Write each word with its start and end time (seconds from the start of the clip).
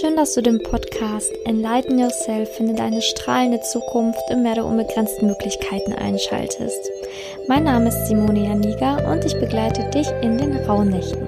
Schön, 0.00 0.16
dass 0.16 0.32
du 0.32 0.40
den 0.40 0.58
Podcast 0.58 1.30
Enlighten 1.44 1.98
Yourself, 1.98 2.48
finde 2.56 2.72
deine 2.72 3.02
strahlende 3.02 3.60
Zukunft 3.60 4.22
im 4.30 4.42
Meer 4.42 4.54
der 4.54 4.64
unbegrenzten 4.64 5.28
Möglichkeiten 5.28 5.92
einschaltest. 5.92 6.90
Mein 7.46 7.64
Name 7.64 7.88
ist 7.88 8.06
Simone 8.06 8.44
Janiga 8.44 9.12
und 9.12 9.22
ich 9.26 9.38
begleite 9.38 9.90
dich 9.90 10.08
in 10.22 10.38
den 10.38 10.56
Rauhnächten. 10.56 11.26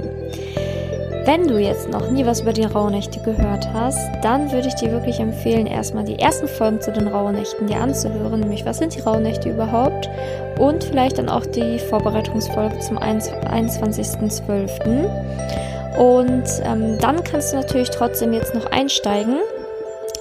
Wenn 1.27 1.47
du 1.47 1.59
jetzt 1.59 1.91
noch 1.91 2.11
nie 2.11 2.25
was 2.25 2.41
über 2.41 2.55
die 2.55 2.65
Rauhnächte 2.65 3.21
gehört 3.21 3.71
hast, 3.75 3.99
dann 4.23 4.51
würde 4.51 4.69
ich 4.69 4.75
dir 4.77 4.93
wirklich 4.93 5.21
empfehlen, 5.21 5.67
erstmal 5.67 6.05
die 6.05 6.19
ersten 6.19 6.49
Folgen 6.49 6.81
zu 6.81 6.91
den 6.91 7.09
Rauhnächten 7.09 7.67
dir 7.67 7.81
anzuhören, 7.81 8.41
nämlich 8.41 8.65
was 8.65 8.79
sind 8.79 8.95
die 8.95 9.01
Rauhnächte 9.01 9.51
überhaupt 9.51 10.09
und 10.59 10.85
vielleicht 10.85 11.19
dann 11.19 11.29
auch 11.29 11.45
die 11.45 11.79
Vorbereitungsfolge 11.79 12.79
zum 12.79 12.99
21.12. 12.99 15.74
Und 15.99 16.45
ähm, 16.63 16.99
dann 16.99 17.23
kannst 17.23 17.53
du 17.53 17.57
natürlich 17.57 17.91
trotzdem 17.91 18.33
jetzt 18.33 18.55
noch 18.55 18.67
einsteigen. 18.67 19.37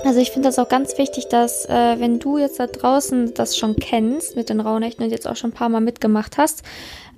Also 0.05 0.19
ich 0.19 0.31
finde 0.31 0.49
das 0.49 0.59
auch 0.59 0.69
ganz 0.69 0.97
wichtig, 0.97 1.29
dass 1.29 1.65
äh, 1.65 1.99
wenn 1.99 2.19
du 2.19 2.37
jetzt 2.37 2.59
da 2.59 2.67
draußen 2.67 3.33
das 3.33 3.57
schon 3.57 3.77
kennst 3.77 4.35
mit 4.35 4.49
den 4.49 4.59
Rauhnächten 4.59 5.05
und 5.05 5.11
jetzt 5.11 5.27
auch 5.27 5.35
schon 5.35 5.51
ein 5.51 5.53
paar 5.53 5.69
Mal 5.69 5.81
mitgemacht 5.81 6.37
hast 6.37 6.63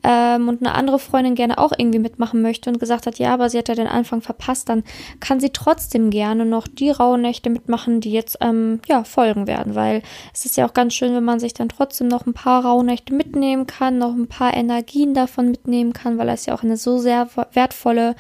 ähm, 0.08 0.48
und 0.48 0.62
eine 0.62 0.76
andere 0.76 1.00
Freundin 1.00 1.34
gerne 1.34 1.58
auch 1.58 1.72
irgendwie 1.76 1.98
mitmachen 1.98 2.44
möchte 2.44 2.70
und 2.70 2.80
gesagt 2.80 3.08
hat, 3.08 3.18
ja, 3.18 3.34
aber 3.34 3.50
sie 3.50 3.58
hat 3.58 3.70
ja 3.70 3.76
den 3.76 3.88
Anfang 3.88 4.22
verpasst, 4.22 4.70
dann 4.70 4.84
kann 5.20 5.40
sie 5.40 5.50
trotzdem 5.50 6.12
gerne 6.12 6.46
noch 6.46 6.68
die 6.68 6.92
Rauhnächte 6.92 7.50
mitmachen, 7.50 8.02
die 8.02 8.12
jetzt 8.12 8.38
ähm, 8.42 8.80
ja 8.88 9.04
folgen 9.04 9.48
werden, 9.48 9.74
weil 9.74 10.04
es 10.32 10.46
ist 10.46 10.58
ja 10.58 10.68
auch 10.68 10.74
ganz 10.74 10.94
schön, 10.94 11.16
wenn 11.16 11.24
man 11.24 11.40
sich 11.40 11.56
dann 11.56 11.70
trotzdem 11.70 12.08
noch 12.08 12.28
ein 12.28 12.34
paar 12.34 12.64
Rauhnächte 12.64 13.14
mitnehmen 13.14 13.66
kann, 13.66 13.98
noch 13.98 14.14
ein 14.14 14.28
paar 14.28 14.56
Energien 14.56 15.16
davon 15.16 15.50
mitnehmen 15.50 15.94
kann, 15.94 16.20
weil 16.20 16.30
es 16.30 16.46
ja 16.46 16.54
auch 16.54 16.64
eine 16.64 16.78
so 16.78 17.00
sehr 17.00 17.28
wertvolle 17.54 18.16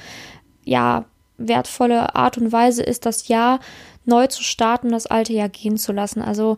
ja, 0.63 1.05
wertvolle 1.37 2.15
Art 2.15 2.37
und 2.37 2.51
Weise 2.51 2.81
ist, 2.81 3.05
das 3.05 3.27
Jahr 3.27 3.59
neu 4.05 4.25
zu 4.27 4.43
starten, 4.43 4.89
das 4.89 5.05
alte 5.05 5.33
Jahr 5.33 5.49
gehen 5.49 5.77
zu 5.77 5.91
lassen. 5.91 6.21
Also 6.21 6.57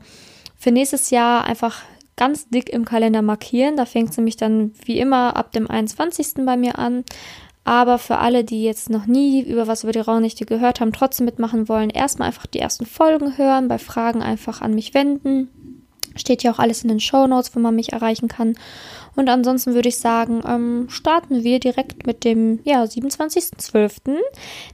für 0.58 0.72
nächstes 0.72 1.10
Jahr 1.10 1.44
einfach 1.44 1.82
ganz 2.18 2.50
dick 2.50 2.70
im 2.70 2.84
Kalender 2.84 3.22
markieren. 3.22 3.78
Da 3.78 3.86
fängt 3.86 4.10
es 4.10 4.18
nämlich 4.18 4.36
dann 4.36 4.74
wie 4.84 5.00
immer 5.00 5.38
ab 5.38 5.54
dem 5.54 5.70
21. 5.70 6.46
bei 6.46 6.58
mir 6.58 6.78
an. 6.78 7.06
Aber 7.64 7.98
für 7.98 8.18
alle, 8.18 8.46
die 8.46 8.64
jetzt 8.64 8.90
noch 8.90 9.08
nie 9.08 9.42
über 9.42 9.68
was 9.68 9.84
über 9.84 9.92
die 9.92 10.00
Raunichte 10.00 10.46
gehört 10.46 10.80
haben, 10.80 10.94
trotzdem 10.94 11.26
mitmachen 11.26 11.68
wollen, 11.68 11.90
erstmal 11.90 12.30
einfach 12.30 12.46
die 12.46 12.60
ersten 12.60 12.86
Folgen 12.86 13.38
hören, 13.38 13.68
bei 13.68 13.78
Fragen 13.78 14.22
einfach 14.22 14.62
an 14.62 14.74
mich 14.74 14.94
wenden. 14.94 15.50
Steht 16.16 16.44
ja 16.44 16.52
auch 16.52 16.60
alles 16.60 16.84
in 16.84 16.88
den 16.88 17.02
Show 17.02 17.28
Notes, 17.28 17.54
wo 17.56 17.60
man 17.60 17.76
mich 17.76 17.92
erreichen 17.92 18.30
kann. 18.30 18.56
Und 19.18 19.28
ansonsten 19.28 19.74
würde 19.74 19.90
ich 19.90 19.98
sagen, 19.98 20.42
ähm, 20.48 20.86
starten 20.90 21.44
wir 21.44 21.60
direkt 21.60 22.08
mit 22.08 22.24
dem 22.24 22.60
ja, 22.64 22.84
27.12., 22.84 24.16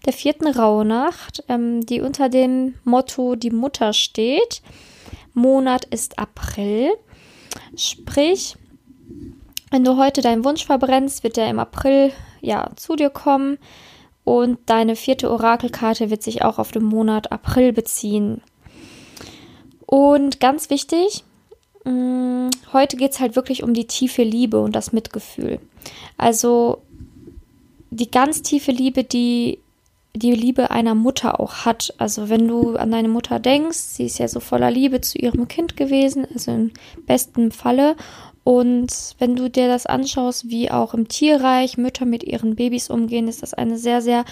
der 0.05 0.13
vierten 0.13 0.47
Rauhnacht, 0.47 1.43
ähm, 1.49 1.83
die 1.85 1.99
unter 1.99 2.29
dem 2.29 2.75
Motto 2.83 3.35
Die 3.35 3.49
Mutter 3.49 3.93
steht. 3.93 4.61
Monat 5.33 5.85
ist 5.85 6.19
April. 6.19 6.91
Sprich, 7.75 8.55
wenn 9.71 9.83
du 9.83 9.97
heute 9.97 10.21
deinen 10.21 10.45
Wunsch 10.45 10.65
verbrennst, 10.65 11.23
wird 11.23 11.37
er 11.37 11.49
im 11.49 11.59
April 11.59 12.11
ja 12.41 12.71
zu 12.75 12.95
dir 12.95 13.09
kommen 13.09 13.57
und 14.23 14.59
deine 14.67 14.95
vierte 14.95 15.31
Orakelkarte 15.31 16.09
wird 16.09 16.23
sich 16.23 16.43
auch 16.43 16.59
auf 16.59 16.71
den 16.71 16.83
Monat 16.83 17.31
April 17.31 17.73
beziehen. 17.73 18.41
Und 19.85 20.39
ganz 20.39 20.69
wichtig, 20.69 21.23
Mm, 21.83 22.49
heute 22.71 22.95
geht 22.95 23.11
es 23.11 23.19
halt 23.19 23.35
wirklich 23.35 23.63
um 23.63 23.73
die 23.73 23.87
tiefe 23.87 24.23
Liebe 24.23 24.59
und 24.59 24.73
das 24.73 24.93
Mitgefühl. 24.93 25.59
Also 26.17 26.81
die 27.91 28.09
ganz 28.09 28.41
tiefe 28.41 28.71
Liebe, 28.71 29.03
die 29.03 29.59
die 30.15 30.33
Liebe 30.33 30.69
einer 30.69 30.95
Mutter 30.95 31.39
auch 31.39 31.65
hat. 31.65 31.93
Also 31.97 32.29
wenn 32.29 32.47
du 32.47 32.75
an 32.75 32.91
deine 32.91 33.07
Mutter 33.07 33.39
denkst, 33.39 33.77
sie 33.77 34.05
ist 34.05 34.19
ja 34.19 34.27
so 34.27 34.39
voller 34.39 34.69
Liebe 34.69 35.01
zu 35.01 35.17
ihrem 35.17 35.47
Kind 35.47 35.75
gewesen, 35.75 36.27
also 36.33 36.51
im 36.51 36.71
besten 37.05 37.51
Falle. 37.51 37.95
Und 38.43 39.15
wenn 39.19 39.35
du 39.35 39.49
dir 39.49 39.67
das 39.67 39.85
anschaust, 39.85 40.49
wie 40.49 40.69
auch 40.69 40.93
im 40.93 41.07
Tierreich 41.07 41.77
Mütter 41.77 42.05
mit 42.05 42.23
ihren 42.23 42.55
Babys 42.55 42.89
umgehen, 42.89 43.27
ist 43.27 43.41
das 43.41 43.53
eine 43.53 43.77
sehr, 43.77 44.01
sehr 44.01 44.25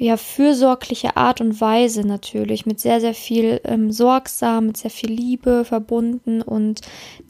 ja, 0.00 0.16
fürsorgliche 0.16 1.18
Art 1.18 1.42
und 1.42 1.60
Weise 1.60 2.06
natürlich, 2.06 2.64
mit 2.64 2.80
sehr, 2.80 3.02
sehr 3.02 3.12
viel 3.12 3.60
ähm, 3.64 3.92
Sorgsam, 3.92 4.68
mit 4.68 4.78
sehr 4.78 4.90
viel 4.90 5.12
Liebe 5.12 5.66
verbunden. 5.66 6.40
Und 6.40 6.80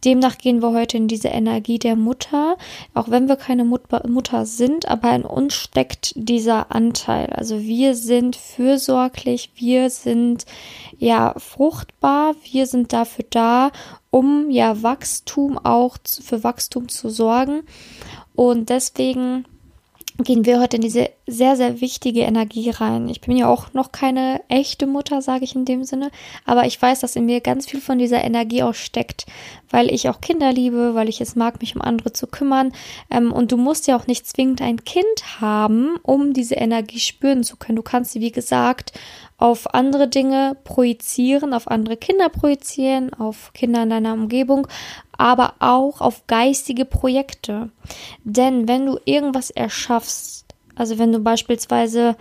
demnach 0.04 0.38
gehen 0.38 0.62
wir 0.62 0.70
heute 0.70 0.96
in 0.96 1.08
diese 1.08 1.28
Energie 1.28 1.80
der 1.80 1.96
Mutter, 1.96 2.56
auch 2.94 3.10
wenn 3.10 3.26
wir 3.26 3.34
keine 3.34 3.64
Mut 3.64 3.82
Mutter 4.06 4.46
sind, 4.46 4.86
aber 4.86 5.12
in 5.16 5.24
uns 5.24 5.54
steckt 5.54 6.12
dieser 6.14 6.70
Anteil. 6.70 7.26
Also 7.30 7.60
wir 7.60 7.96
sind 7.96 8.36
fürsorglich, 8.36 9.50
wir 9.56 9.90
sind 9.90 10.46
ja 10.96 11.34
fruchtbar, 11.38 12.36
wir 12.52 12.68
sind 12.68 12.92
dafür 12.92 13.24
da, 13.30 13.72
um 14.10 14.48
ja 14.48 14.80
Wachstum 14.80 15.58
auch 15.58 15.96
für 16.22 16.44
Wachstum 16.44 16.88
zu 16.88 17.10
sorgen. 17.10 17.62
Und 18.36 18.68
deswegen 18.68 19.44
gehen 20.24 20.44
wir 20.44 20.60
heute 20.60 20.76
in 20.76 20.82
diese 20.82 21.10
sehr, 21.26 21.56
sehr 21.56 21.80
wichtige 21.80 22.20
Energie 22.20 22.70
rein. 22.70 23.08
Ich 23.08 23.20
bin 23.20 23.36
ja 23.36 23.48
auch 23.48 23.72
noch 23.72 23.92
keine 23.92 24.40
echte 24.48 24.86
Mutter, 24.86 25.22
sage 25.22 25.44
ich 25.44 25.54
in 25.54 25.64
dem 25.64 25.84
Sinne, 25.84 26.10
aber 26.44 26.66
ich 26.66 26.80
weiß, 26.80 27.00
dass 27.00 27.16
in 27.16 27.26
mir 27.26 27.40
ganz 27.40 27.66
viel 27.66 27.80
von 27.80 27.98
dieser 27.98 28.22
Energie 28.22 28.62
auch 28.62 28.74
steckt, 28.74 29.26
weil 29.70 29.92
ich 29.92 30.08
auch 30.08 30.20
Kinder 30.20 30.52
liebe, 30.52 30.94
weil 30.94 31.08
ich 31.08 31.20
es 31.20 31.36
mag, 31.36 31.60
mich 31.60 31.76
um 31.76 31.82
andere 31.82 32.12
zu 32.12 32.26
kümmern. 32.26 32.72
Ähm, 33.10 33.32
und 33.32 33.52
du 33.52 33.56
musst 33.56 33.86
ja 33.86 33.96
auch 33.96 34.06
nicht 34.06 34.26
zwingend 34.26 34.60
ein 34.62 34.84
Kind 34.84 35.40
haben, 35.40 35.96
um 36.02 36.32
diese 36.32 36.56
Energie 36.56 37.00
spüren 37.00 37.44
zu 37.44 37.56
können. 37.56 37.76
Du 37.76 37.82
kannst 37.82 38.12
sie, 38.12 38.20
wie 38.20 38.32
gesagt, 38.32 38.92
auf 39.40 39.74
andere 39.74 40.06
Dinge 40.06 40.56
projizieren, 40.64 41.54
auf 41.54 41.66
andere 41.66 41.96
Kinder 41.96 42.28
projizieren, 42.28 43.14
auf 43.14 43.52
Kinder 43.54 43.82
in 43.84 43.90
deiner 43.90 44.12
Umgebung, 44.12 44.68
aber 45.20 45.52
auch 45.58 46.00
auf 46.00 46.26
geistige 46.26 46.86
Projekte. 46.86 47.70
Denn 48.24 48.66
wenn 48.66 48.86
du 48.86 48.98
irgendwas 49.04 49.50
erschaffst, 49.50 50.46
also 50.74 50.98
wenn 50.98 51.12
du 51.12 51.18
beispielsweise 51.18 52.16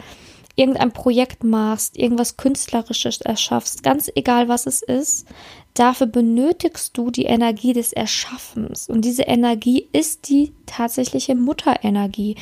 irgendein 0.58 0.92
Projekt 0.92 1.46
machst, 1.46 1.98
irgendwas 1.98 2.36
Künstlerisches 2.36 3.22
erschaffst, 3.22 3.84
ganz 3.84 4.12
egal 4.16 4.50
was 4.50 4.66
es 4.66 4.82
ist, 4.82 5.26
Dafür 5.74 6.07
benötigst 6.07 6.97
du 6.97 7.09
die 7.09 7.25
Energie 7.25 7.74
des 7.74 7.94
Erschaffens. 7.94 8.90
Und 8.90 9.06
diese 9.06 9.24
Energie 9.24 9.88
ist 9.94 10.28
die 10.28 10.52
tatsächliche 10.66 11.35
Mutterenergie. 11.35 12.35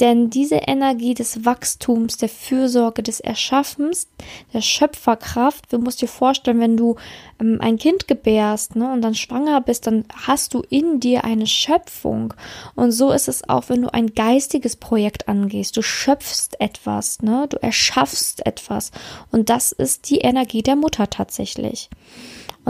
Denn 0.00 0.30
diese 0.30 0.56
Energie 0.56 1.14
des 1.14 1.44
Wachstums, 1.44 2.16
der 2.16 2.28
Fürsorge, 2.28 3.02
des 3.02 3.20
Erschaffens, 3.20 4.08
der 4.52 4.60
Schöpferkraft, 4.60 5.72
du 5.72 5.78
musst 5.78 6.02
dir 6.02 6.08
vorstellen, 6.08 6.60
wenn 6.60 6.76
du 6.76 6.96
ähm, 7.40 7.58
ein 7.60 7.78
Kind 7.78 8.08
gebärst 8.08 8.76
ne, 8.76 8.92
und 8.92 9.02
dann 9.02 9.14
schwanger 9.14 9.60
bist, 9.60 9.86
dann 9.86 10.04
hast 10.12 10.54
du 10.54 10.62
in 10.68 11.00
dir 11.00 11.24
eine 11.24 11.46
Schöpfung. 11.46 12.34
Und 12.74 12.92
so 12.92 13.12
ist 13.12 13.28
es 13.28 13.48
auch, 13.48 13.68
wenn 13.68 13.82
du 13.82 13.92
ein 13.92 14.14
geistiges 14.14 14.76
Projekt 14.76 15.28
angehst. 15.28 15.76
Du 15.76 15.82
schöpfst 15.82 16.60
etwas, 16.60 17.22
ne, 17.22 17.46
du 17.48 17.56
erschaffst 17.62 18.44
etwas. 18.46 18.90
Und 19.30 19.48
das 19.48 19.72
ist 19.72 20.10
die 20.10 20.18
Energie 20.18 20.62
der 20.62 20.76
Mutter 20.76 21.08
tatsächlich. 21.08 21.88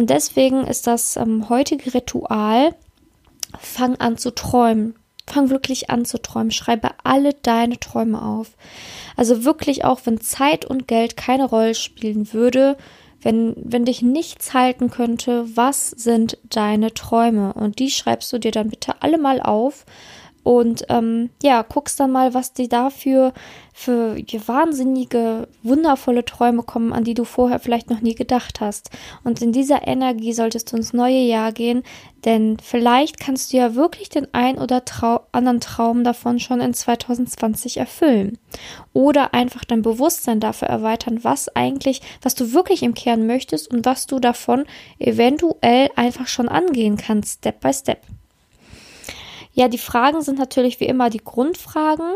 Und 0.00 0.08
deswegen 0.08 0.66
ist 0.66 0.86
das 0.86 1.18
ähm, 1.18 1.50
heutige 1.50 1.92
Ritual, 1.92 2.74
fang 3.58 3.96
an 3.96 4.16
zu 4.16 4.34
träumen. 4.34 4.94
Fang 5.26 5.50
wirklich 5.50 5.90
an 5.90 6.06
zu 6.06 6.22
träumen. 6.22 6.52
Schreibe 6.52 6.92
alle 7.04 7.34
deine 7.34 7.78
Träume 7.78 8.22
auf. 8.22 8.52
Also 9.14 9.44
wirklich 9.44 9.84
auch, 9.84 10.00
wenn 10.04 10.18
Zeit 10.18 10.64
und 10.64 10.88
Geld 10.88 11.18
keine 11.18 11.44
Rolle 11.44 11.74
spielen 11.74 12.32
würde, 12.32 12.78
wenn, 13.20 13.54
wenn 13.56 13.84
dich 13.84 14.00
nichts 14.00 14.54
halten 14.54 14.88
könnte, 14.88 15.44
was 15.54 15.90
sind 15.90 16.38
deine 16.44 16.94
Träume? 16.94 17.52
Und 17.52 17.78
die 17.78 17.90
schreibst 17.90 18.32
du 18.32 18.38
dir 18.38 18.52
dann 18.52 18.70
bitte 18.70 19.02
alle 19.02 19.18
mal 19.18 19.42
auf 19.42 19.84
und 20.42 20.86
ähm, 20.88 21.30
ja, 21.42 21.62
guckst 21.62 22.00
dann 22.00 22.12
mal, 22.12 22.32
was 22.32 22.54
dir 22.54 22.68
dafür 22.68 23.32
für 23.72 24.16
wahnsinnige, 24.46 25.48
wundervolle 25.62 26.24
Träume 26.24 26.62
kommen, 26.62 26.92
an 26.92 27.04
die 27.04 27.14
du 27.14 27.24
vorher 27.24 27.60
vielleicht 27.60 27.90
noch 27.90 28.00
nie 28.00 28.14
gedacht 28.14 28.60
hast. 28.60 28.90
Und 29.22 29.42
in 29.42 29.52
dieser 29.52 29.86
Energie 29.86 30.32
solltest 30.32 30.72
du 30.72 30.76
ins 30.76 30.92
neue 30.92 31.20
Jahr 31.20 31.52
gehen, 31.52 31.82
denn 32.24 32.56
vielleicht 32.62 33.20
kannst 33.20 33.52
du 33.52 33.58
ja 33.58 33.74
wirklich 33.74 34.08
den 34.08 34.28
ein 34.32 34.58
oder 34.58 34.84
trau 34.84 35.20
anderen 35.32 35.60
Traum 35.60 36.04
davon 36.04 36.38
schon 36.38 36.60
in 36.60 36.74
2020 36.74 37.76
erfüllen. 37.76 38.38
Oder 38.92 39.34
einfach 39.34 39.64
dein 39.64 39.82
Bewusstsein 39.82 40.40
dafür 40.40 40.68
erweitern, 40.68 41.22
was 41.22 41.54
eigentlich, 41.54 42.00
was 42.22 42.34
du 42.34 42.52
wirklich 42.52 42.82
im 42.82 42.94
Kern 42.94 43.26
möchtest 43.26 43.70
und 43.70 43.84
was 43.86 44.06
du 44.06 44.18
davon 44.18 44.64
eventuell 44.98 45.90
einfach 45.96 46.28
schon 46.28 46.48
angehen 46.48 46.96
kannst, 46.96 47.38
Step 47.38 47.60
by 47.60 47.72
Step. 47.72 48.00
Ja, 49.52 49.68
die 49.68 49.78
Fragen 49.78 50.22
sind 50.22 50.38
natürlich 50.38 50.80
wie 50.80 50.86
immer 50.86 51.10
die 51.10 51.22
Grundfragen. 51.22 52.14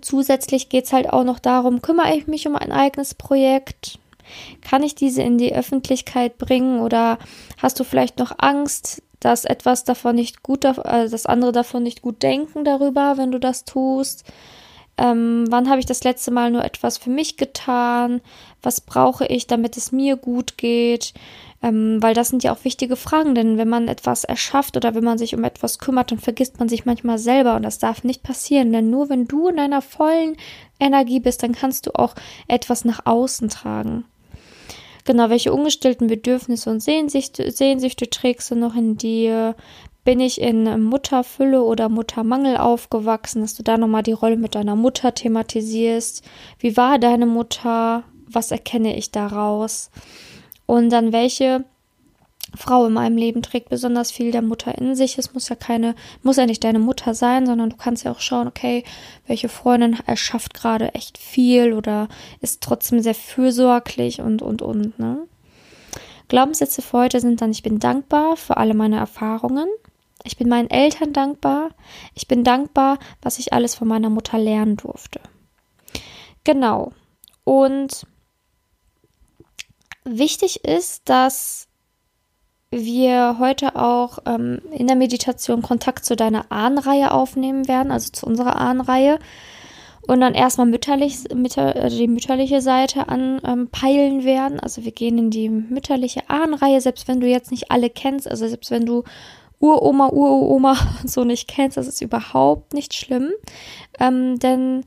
Zusätzlich 0.00 0.68
geht 0.68 0.86
es 0.86 0.92
halt 0.92 1.08
auch 1.08 1.24
noch 1.24 1.38
darum, 1.38 1.80
kümmere 1.80 2.16
ich 2.16 2.26
mich 2.26 2.46
um 2.48 2.56
ein 2.56 2.72
eigenes 2.72 3.14
Projekt? 3.14 3.98
Kann 4.62 4.82
ich 4.82 4.94
diese 4.94 5.22
in 5.22 5.38
die 5.38 5.54
Öffentlichkeit 5.54 6.38
bringen 6.38 6.80
oder 6.80 7.18
hast 7.58 7.78
du 7.78 7.84
vielleicht 7.84 8.18
noch 8.18 8.32
Angst, 8.38 9.02
dass 9.20 9.44
etwas 9.44 9.84
davon 9.84 10.16
nicht 10.16 10.42
gut, 10.42 10.64
äh, 10.64 11.08
dass 11.08 11.26
andere 11.26 11.52
davon 11.52 11.82
nicht 11.82 12.02
gut 12.02 12.22
denken 12.22 12.64
darüber, 12.64 13.16
wenn 13.16 13.30
du 13.30 13.38
das 13.38 13.64
tust? 13.64 14.24
Ähm, 14.96 15.46
wann 15.48 15.68
habe 15.68 15.80
ich 15.80 15.86
das 15.86 16.04
letzte 16.04 16.30
Mal 16.30 16.50
nur 16.50 16.64
etwas 16.64 16.98
für 16.98 17.10
mich 17.10 17.36
getan? 17.36 18.20
Was 18.62 18.80
brauche 18.80 19.26
ich, 19.26 19.46
damit 19.46 19.76
es 19.76 19.92
mir 19.92 20.16
gut 20.16 20.56
geht? 20.56 21.14
Ähm, 21.64 22.02
weil 22.02 22.12
das 22.12 22.28
sind 22.28 22.44
ja 22.44 22.52
auch 22.52 22.62
wichtige 22.64 22.94
Fragen, 22.94 23.34
denn 23.34 23.56
wenn 23.56 23.70
man 23.70 23.88
etwas 23.88 24.24
erschafft 24.24 24.76
oder 24.76 24.94
wenn 24.94 25.02
man 25.02 25.16
sich 25.16 25.34
um 25.34 25.44
etwas 25.44 25.78
kümmert, 25.78 26.12
dann 26.12 26.18
vergisst 26.18 26.58
man 26.58 26.68
sich 26.68 26.84
manchmal 26.84 27.16
selber 27.16 27.56
und 27.56 27.62
das 27.62 27.78
darf 27.78 28.04
nicht 28.04 28.22
passieren, 28.22 28.70
denn 28.70 28.90
nur 28.90 29.08
wenn 29.08 29.26
du 29.26 29.48
in 29.48 29.56
deiner 29.56 29.80
vollen 29.80 30.36
Energie 30.78 31.20
bist, 31.20 31.42
dann 31.42 31.52
kannst 31.52 31.86
du 31.86 31.92
auch 31.94 32.16
etwas 32.48 32.84
nach 32.84 33.06
außen 33.06 33.48
tragen. 33.48 34.04
Genau, 35.06 35.30
welche 35.30 35.54
ungestillten 35.54 36.06
Bedürfnisse 36.06 36.68
und 36.68 36.80
Sehnsüchte, 36.80 37.50
Sehnsüchte 37.50 38.10
trägst 38.10 38.50
du 38.50 38.56
noch 38.56 38.74
in 38.74 38.98
dir? 38.98 39.56
Bin 40.04 40.20
ich 40.20 40.42
in 40.42 40.82
Mutterfülle 40.82 41.62
oder 41.62 41.88
Muttermangel 41.88 42.58
aufgewachsen, 42.58 43.40
dass 43.40 43.54
du 43.54 43.62
da 43.62 43.78
nochmal 43.78 44.02
die 44.02 44.12
Rolle 44.12 44.36
mit 44.36 44.54
deiner 44.54 44.76
Mutter 44.76 45.14
thematisierst? 45.14 46.22
Wie 46.58 46.76
war 46.76 46.98
deine 46.98 47.24
Mutter? 47.24 48.04
Was 48.26 48.50
erkenne 48.50 48.96
ich 48.98 49.12
daraus? 49.12 49.90
Und 50.66 50.90
dann 50.90 51.12
welche 51.12 51.64
Frau 52.56 52.86
in 52.86 52.92
meinem 52.92 53.16
Leben 53.16 53.42
trägt 53.42 53.68
besonders 53.68 54.10
viel 54.10 54.30
der 54.30 54.42
Mutter 54.42 54.76
in 54.78 54.94
sich. 54.94 55.18
Es 55.18 55.34
muss 55.34 55.48
ja 55.48 55.56
keine, 55.56 55.94
muss 56.22 56.36
ja 56.36 56.46
nicht 56.46 56.62
deine 56.62 56.78
Mutter 56.78 57.14
sein, 57.14 57.46
sondern 57.46 57.70
du 57.70 57.76
kannst 57.76 58.04
ja 58.04 58.12
auch 58.12 58.20
schauen, 58.20 58.46
okay, 58.46 58.84
welche 59.26 59.48
Freundin 59.48 59.98
erschafft 60.06 60.54
gerade 60.54 60.94
echt 60.94 61.18
viel 61.18 61.72
oder 61.72 62.08
ist 62.40 62.62
trotzdem 62.62 63.00
sehr 63.00 63.14
fürsorglich 63.14 64.20
und, 64.20 64.42
und, 64.42 64.62
und, 64.62 64.98
ne? 64.98 65.26
Glaubenssätze 66.28 66.80
für 66.80 66.98
heute 66.98 67.20
sind 67.20 67.42
dann, 67.42 67.50
ich 67.50 67.62
bin 67.62 67.78
dankbar 67.78 68.36
für 68.36 68.56
alle 68.56 68.74
meine 68.74 68.96
Erfahrungen. 68.96 69.68
Ich 70.24 70.38
bin 70.38 70.48
meinen 70.48 70.70
Eltern 70.70 71.12
dankbar. 71.12 71.70
Ich 72.14 72.26
bin 72.26 72.44
dankbar, 72.44 72.98
was 73.20 73.38
ich 73.38 73.52
alles 73.52 73.74
von 73.74 73.88
meiner 73.88 74.08
Mutter 74.08 74.38
lernen 74.38 74.76
durfte. 74.76 75.20
Genau. 76.44 76.92
Und 77.44 78.06
Wichtig 80.04 80.64
ist, 80.64 81.08
dass 81.08 81.68
wir 82.70 83.36
heute 83.38 83.76
auch 83.76 84.18
ähm, 84.26 84.60
in 84.70 84.86
der 84.86 84.96
Meditation 84.96 85.62
Kontakt 85.62 86.04
zu 86.04 86.16
deiner 86.16 86.50
Ahnenreihe 86.50 87.12
aufnehmen 87.12 87.68
werden, 87.68 87.92
also 87.92 88.10
zu 88.10 88.26
unserer 88.26 88.56
Ahnenreihe. 88.56 89.18
Und 90.06 90.20
dann 90.20 90.34
erstmal 90.34 90.66
mütterlich, 90.66 91.24
mütter, 91.34 91.76
also 91.76 91.96
die 91.96 92.08
mütterliche 92.08 92.60
Seite 92.60 93.08
anpeilen 93.08 94.20
ähm, 94.20 94.24
werden. 94.24 94.60
Also 94.60 94.84
wir 94.84 94.92
gehen 94.92 95.16
in 95.16 95.30
die 95.30 95.48
mütterliche 95.48 96.28
Ahnenreihe, 96.28 96.80
selbst 96.80 97.08
wenn 97.08 97.20
du 97.20 97.26
jetzt 97.26 97.50
nicht 97.50 97.70
alle 97.70 97.88
kennst, 97.88 98.28
also 98.28 98.46
selbst 98.46 98.70
wenn 98.70 98.84
du 98.84 99.04
Uroma, 99.60 100.08
Uroma 100.08 100.76
so 101.06 101.24
nicht 101.24 101.48
kennst, 101.48 101.78
das 101.78 101.88
ist 101.88 102.02
überhaupt 102.02 102.74
nicht 102.74 102.92
schlimm. 102.92 103.30
Ähm, 103.98 104.38
denn 104.38 104.84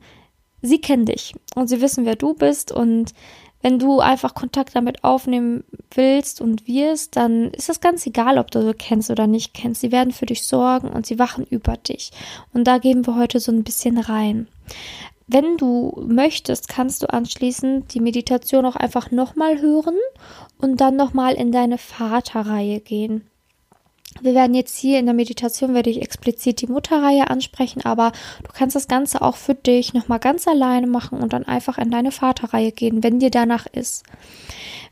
sie 0.62 0.80
kennen 0.80 1.06
dich 1.06 1.34
und 1.56 1.66
sie 1.66 1.80
wissen, 1.80 2.04
wer 2.04 2.16
du 2.16 2.34
bist 2.34 2.70
und 2.70 3.12
wenn 3.60 3.78
du 3.78 4.00
einfach 4.00 4.34
Kontakt 4.34 4.76
damit 4.76 5.02
aufnehmen 5.04 5.64
willst 5.90 6.40
und 6.40 6.66
wirst, 6.66 7.16
dann 7.16 7.50
ist 7.50 7.68
es 7.68 7.80
ganz 7.80 8.06
egal, 8.06 8.38
ob 8.38 8.50
du 8.50 8.62
sie 8.62 8.74
kennst 8.74 9.10
oder 9.10 9.26
nicht 9.26 9.54
kennst. 9.54 9.80
Sie 9.80 9.92
werden 9.92 10.12
für 10.12 10.26
dich 10.26 10.44
sorgen 10.44 10.88
und 10.88 11.06
sie 11.06 11.18
wachen 11.18 11.44
über 11.44 11.76
dich. 11.76 12.12
Und 12.52 12.64
da 12.64 12.78
gehen 12.78 13.06
wir 13.06 13.16
heute 13.16 13.40
so 13.40 13.50
ein 13.50 13.64
bisschen 13.64 13.98
rein. 13.98 14.48
Wenn 15.26 15.58
du 15.58 16.02
möchtest, 16.06 16.68
kannst 16.68 17.02
du 17.02 17.12
anschließend 17.12 17.92
die 17.92 18.00
Meditation 18.00 18.64
auch 18.64 18.76
einfach 18.76 19.10
nochmal 19.10 19.60
hören 19.60 19.96
und 20.58 20.80
dann 20.80 20.96
nochmal 20.96 21.34
in 21.34 21.52
deine 21.52 21.76
Vaterreihe 21.76 22.80
gehen. 22.80 23.28
Wir 24.20 24.34
werden 24.34 24.54
jetzt 24.54 24.76
hier 24.76 24.98
in 24.98 25.06
der 25.06 25.14
Meditation, 25.14 25.74
werde 25.74 25.90
ich 25.90 26.02
explizit 26.02 26.60
die 26.60 26.66
Mutterreihe 26.66 27.28
ansprechen, 27.30 27.84
aber 27.84 28.12
du 28.42 28.52
kannst 28.52 28.74
das 28.74 28.88
Ganze 28.88 29.22
auch 29.22 29.36
für 29.36 29.54
dich 29.54 29.94
nochmal 29.94 30.18
ganz 30.18 30.48
alleine 30.48 30.86
machen 30.86 31.20
und 31.20 31.32
dann 31.32 31.44
einfach 31.44 31.78
in 31.78 31.90
deine 31.90 32.10
Vaterreihe 32.10 32.72
gehen, 32.72 33.02
wenn 33.02 33.20
dir 33.20 33.30
danach 33.30 33.66
ist. 33.66 34.04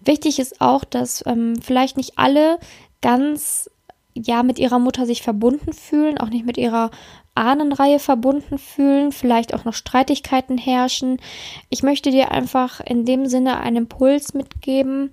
Wichtig 0.05 0.39
ist 0.39 0.61
auch, 0.61 0.85
dass 0.85 1.25
ähm, 1.27 1.55
vielleicht 1.61 1.97
nicht 1.97 2.19
alle 2.19 2.59
ganz 3.01 3.71
ja 4.15 4.43
mit 4.43 4.59
ihrer 4.59 4.79
Mutter 4.79 5.07
sich 5.07 5.23
verbunden 5.23 5.73
fühlen, 5.73 6.19
auch 6.19 6.29
nicht 6.29 6.47
mit 6.47 6.57
ihrer 6.57 6.91
Ahnenreihe 7.35 7.99
verbunden 7.99 8.59
fühlen, 8.59 9.13
vielleicht 9.13 9.53
auch 9.53 9.65
noch 9.65 9.75
Streitigkeiten 9.75 10.57
herrschen. 10.57 11.21
Ich 11.69 11.83
möchte 11.83 12.11
dir 12.11 12.31
einfach 12.31 12.81
in 12.81 13.05
dem 13.05 13.27
Sinne 13.27 13.61
einen 13.61 13.77
Impuls 13.77 14.33
mitgeben 14.33 15.11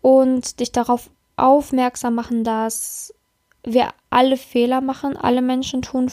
und 0.00 0.60
dich 0.60 0.72
darauf 0.72 1.10
aufmerksam 1.36 2.14
machen, 2.14 2.44
dass 2.44 3.14
wir 3.64 3.90
alle 4.08 4.36
Fehler 4.36 4.80
machen, 4.80 5.16
alle 5.16 5.42
Menschen 5.42 5.82
tun 5.82 6.10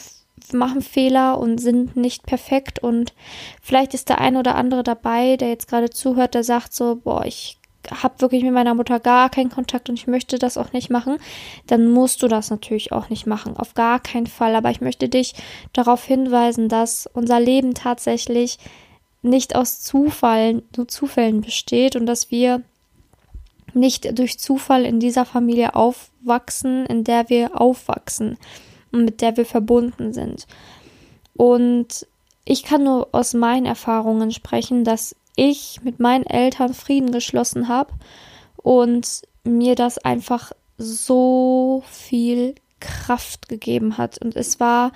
machen 0.52 0.82
Fehler 0.82 1.38
und 1.38 1.58
sind 1.58 1.96
nicht 1.96 2.26
perfekt. 2.26 2.78
Und 2.78 3.12
vielleicht 3.60 3.94
ist 3.94 4.08
der 4.08 4.20
ein 4.20 4.36
oder 4.36 4.54
andere 4.54 4.82
dabei, 4.82 5.36
der 5.36 5.48
jetzt 5.48 5.68
gerade 5.68 5.90
zuhört, 5.90 6.34
der 6.34 6.44
sagt 6.44 6.72
so, 6.72 6.96
boah, 6.96 7.24
ich 7.24 7.58
habe 7.90 8.20
wirklich 8.20 8.42
mit 8.42 8.52
meiner 8.52 8.74
Mutter 8.74 9.00
gar 9.00 9.30
keinen 9.30 9.50
Kontakt 9.50 9.88
und 9.88 9.98
ich 9.98 10.06
möchte 10.06 10.38
das 10.38 10.58
auch 10.58 10.72
nicht 10.72 10.90
machen, 10.90 11.16
dann 11.66 11.88
musst 11.88 12.22
du 12.22 12.28
das 12.28 12.50
natürlich 12.50 12.92
auch 12.92 13.08
nicht 13.08 13.26
machen, 13.26 13.56
auf 13.56 13.74
gar 13.74 14.00
keinen 14.00 14.26
Fall. 14.26 14.54
Aber 14.54 14.70
ich 14.70 14.80
möchte 14.80 15.08
dich 15.08 15.34
darauf 15.72 16.04
hinweisen, 16.04 16.68
dass 16.68 17.08
unser 17.12 17.40
Leben 17.40 17.74
tatsächlich 17.74 18.58
nicht 19.22 19.56
aus 19.56 19.80
Zufall, 19.80 20.62
nur 20.76 20.88
Zufällen 20.88 21.40
besteht 21.40 21.96
und 21.96 22.06
dass 22.06 22.30
wir 22.30 22.62
nicht 23.74 24.18
durch 24.18 24.38
Zufall 24.38 24.84
in 24.84 25.00
dieser 25.00 25.24
Familie 25.24 25.74
aufwachsen, 26.28 26.84
in 26.86 27.04
der 27.04 27.28
wir 27.30 27.60
aufwachsen 27.60 28.36
und 28.92 29.04
mit 29.04 29.22
der 29.22 29.36
wir 29.36 29.46
verbunden 29.46 30.12
sind. 30.12 30.46
Und 31.34 32.06
ich 32.44 32.64
kann 32.64 32.84
nur 32.84 33.08
aus 33.12 33.34
meinen 33.34 33.66
Erfahrungen 33.66 34.30
sprechen, 34.30 34.84
dass 34.84 35.16
ich 35.36 35.80
mit 35.82 36.00
meinen 36.00 36.26
Eltern 36.26 36.74
Frieden 36.74 37.12
geschlossen 37.12 37.68
habe 37.68 37.92
und 38.56 39.22
mir 39.44 39.74
das 39.74 39.98
einfach 39.98 40.52
so 40.76 41.82
viel 41.90 42.54
Kraft 42.80 43.48
gegeben 43.48 43.96
hat. 43.98 44.18
Und 44.18 44.36
es 44.36 44.60
war 44.60 44.92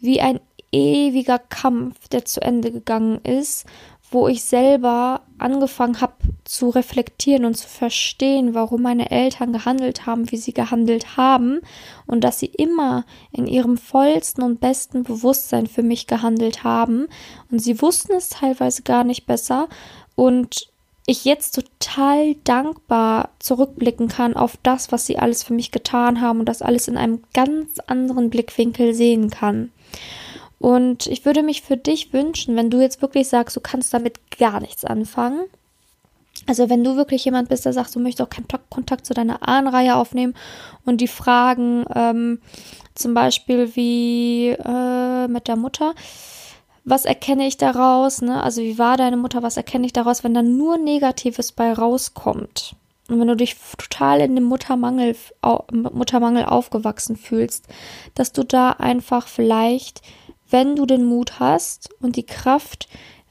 wie 0.00 0.20
ein 0.20 0.40
ewiger 0.72 1.38
Kampf, 1.38 2.08
der 2.08 2.24
zu 2.24 2.40
Ende 2.40 2.70
gegangen 2.70 3.20
ist 3.24 3.66
wo 4.10 4.26
ich 4.28 4.42
selber 4.44 5.22
angefangen 5.38 6.00
habe 6.00 6.14
zu 6.44 6.68
reflektieren 6.68 7.44
und 7.44 7.54
zu 7.54 7.68
verstehen, 7.68 8.54
warum 8.54 8.82
meine 8.82 9.10
Eltern 9.10 9.52
gehandelt 9.52 10.04
haben, 10.04 10.30
wie 10.32 10.36
sie 10.36 10.52
gehandelt 10.52 11.16
haben 11.16 11.60
und 12.06 12.24
dass 12.24 12.40
sie 12.40 12.46
immer 12.46 13.04
in 13.30 13.46
ihrem 13.46 13.78
vollsten 13.78 14.42
und 14.42 14.60
besten 14.60 15.04
Bewusstsein 15.04 15.66
für 15.66 15.82
mich 15.82 16.06
gehandelt 16.06 16.64
haben 16.64 17.06
und 17.50 17.60
sie 17.60 17.80
wussten 17.80 18.12
es 18.12 18.28
teilweise 18.28 18.82
gar 18.82 19.04
nicht 19.04 19.26
besser 19.26 19.68
und 20.16 20.70
ich 21.06 21.24
jetzt 21.24 21.56
total 21.56 22.36
dankbar 22.44 23.30
zurückblicken 23.38 24.08
kann 24.08 24.36
auf 24.36 24.56
das, 24.62 24.92
was 24.92 25.06
sie 25.06 25.18
alles 25.18 25.42
für 25.42 25.54
mich 25.54 25.72
getan 25.72 26.20
haben 26.20 26.40
und 26.40 26.48
das 26.48 26.62
alles 26.62 26.88
in 26.88 26.96
einem 26.96 27.22
ganz 27.32 27.78
anderen 27.86 28.30
Blickwinkel 28.30 28.94
sehen 28.94 29.30
kann. 29.30 29.72
Und 30.60 31.06
ich 31.06 31.24
würde 31.24 31.42
mich 31.42 31.62
für 31.62 31.78
dich 31.78 32.12
wünschen, 32.12 32.54
wenn 32.54 32.68
du 32.68 32.82
jetzt 32.82 33.00
wirklich 33.00 33.28
sagst, 33.28 33.56
du 33.56 33.60
kannst 33.60 33.94
damit 33.94 34.20
gar 34.38 34.60
nichts 34.60 34.84
anfangen. 34.84 35.40
Also 36.46 36.68
wenn 36.68 36.84
du 36.84 36.96
wirklich 36.96 37.24
jemand 37.24 37.48
bist, 37.48 37.64
der 37.64 37.72
sagt, 37.72 37.94
du 37.94 37.98
möchtest 37.98 38.20
auch 38.20 38.30
keinen 38.30 38.46
Kontakt 38.68 39.06
zu 39.06 39.14
deiner 39.14 39.48
Ahnenreihe 39.48 39.96
aufnehmen 39.96 40.34
und 40.84 41.00
die 41.00 41.08
Fragen 41.08 41.86
ähm, 41.94 42.40
zum 42.94 43.14
Beispiel 43.14 43.74
wie 43.74 44.48
äh, 44.50 45.28
mit 45.28 45.48
der 45.48 45.56
Mutter, 45.56 45.94
was 46.84 47.06
erkenne 47.06 47.46
ich 47.46 47.56
daraus? 47.56 48.20
Ne? 48.20 48.42
Also 48.42 48.60
wie 48.60 48.78
war 48.78 48.98
deine 48.98 49.16
Mutter? 49.16 49.42
Was 49.42 49.56
erkenne 49.56 49.86
ich 49.86 49.94
daraus, 49.94 50.24
wenn 50.24 50.34
da 50.34 50.42
nur 50.42 50.76
Negatives 50.76 51.52
bei 51.52 51.72
rauskommt? 51.72 52.74
Und 53.08 53.18
wenn 53.18 53.28
du 53.28 53.36
dich 53.36 53.56
total 53.78 54.20
in 54.20 54.34
dem 54.34 54.44
Muttermangel, 54.44 55.16
Muttermangel 55.72 56.44
aufgewachsen 56.44 57.16
fühlst, 57.16 57.66
dass 58.14 58.32
du 58.32 58.44
da 58.44 58.72
einfach 58.72 59.26
vielleicht 59.26 60.02
wenn 60.50 60.76
du 60.76 60.86
den 60.86 61.04
Mut 61.04 61.40
hast 61.40 61.90
und 62.00 62.16
die 62.16 62.26
Kraft, 62.26 62.88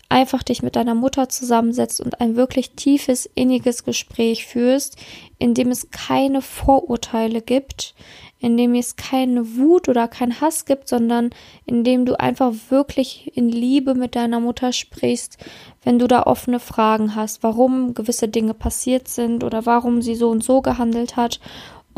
einfach 0.10 0.42
dich 0.42 0.64
mit 0.64 0.76
deiner 0.76 0.96
Mutter 0.96 1.30
zusammensetzt 1.30 2.02
und 2.02 2.20
ein 2.20 2.36
wirklich 2.36 2.72
tiefes, 2.72 3.30
inniges 3.36 3.86
Gespräch 3.86 4.48
führst, 4.48 4.98
in 5.38 5.54
dem 5.54 5.70
es 5.70 5.92
keine 5.92 6.42
Vorurteile 6.42 7.42
gibt, 7.42 7.94
in 8.40 8.58
dem 8.58 8.74
es 8.74 8.96
keine 8.96 9.58
Wut 9.58 9.88
oder 9.88 10.08
kein 10.08 10.42
Hass 10.42 10.66
gibt, 10.66 10.88
sondern 10.88 11.30
in 11.66 11.84
dem 11.84 12.06
du 12.06 12.20
einfach 12.20 12.54
wirklich 12.70 13.32
in 13.36 13.50
Liebe 13.50 13.94
mit 13.94 14.16
deiner 14.16 14.40
Mutter 14.40 14.74
sprichst, 14.74 15.38
wenn 15.84 16.00
du 16.00 16.08
da 16.08 16.24
offene 16.24 16.60
Fragen 16.60 17.16
hast, 17.16 17.44
warum 17.44 17.94
gewisse 17.94 18.28
Dinge 18.28 18.56
passiert 18.56 19.08
sind 19.08 19.44
oder 19.44 19.66
warum 19.68 20.02
sie 20.02 20.16
so 20.16 20.30
und 20.30 20.44
so 20.44 20.62
gehandelt 20.62 21.18
hat 21.18 21.40